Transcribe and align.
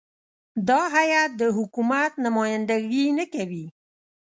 دا 0.67 0.81
هیات 0.95 1.31
د 1.41 1.43
حکومت 1.57 2.11
نمایندګي 2.25 3.05
نه 3.17 3.25
کوي. 3.33 3.65